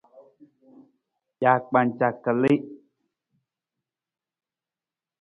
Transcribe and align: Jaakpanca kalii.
Jaakpanca 1.41 2.07
kalii. 2.23 2.57